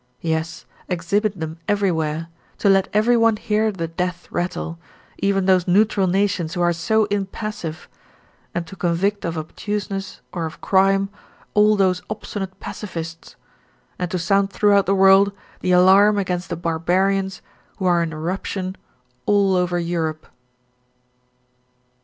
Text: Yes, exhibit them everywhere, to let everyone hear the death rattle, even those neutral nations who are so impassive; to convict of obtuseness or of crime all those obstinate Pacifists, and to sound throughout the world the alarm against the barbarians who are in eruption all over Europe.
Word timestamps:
Yes, 0.21 0.65
exhibit 0.89 1.39
them 1.39 1.59
everywhere, 1.67 2.29
to 2.57 2.69
let 2.69 2.89
everyone 2.91 3.37
hear 3.37 3.71
the 3.71 3.87
death 3.87 4.27
rattle, 4.31 4.79
even 5.19 5.45
those 5.45 5.67
neutral 5.67 6.07
nations 6.07 6.55
who 6.55 6.61
are 6.61 6.73
so 6.73 7.05
impassive; 7.11 7.87
to 8.65 8.75
convict 8.75 9.25
of 9.25 9.37
obtuseness 9.37 10.21
or 10.33 10.47
of 10.47 10.59
crime 10.59 11.09
all 11.53 11.75
those 11.75 12.01
obstinate 12.09 12.59
Pacifists, 12.59 13.35
and 13.99 14.09
to 14.09 14.17
sound 14.17 14.51
throughout 14.51 14.87
the 14.87 14.95
world 14.95 15.33
the 15.59 15.71
alarm 15.71 16.17
against 16.17 16.49
the 16.49 16.57
barbarians 16.57 17.43
who 17.77 17.85
are 17.85 18.01
in 18.01 18.11
eruption 18.11 18.75
all 19.27 19.55
over 19.55 19.77
Europe. 19.77 20.25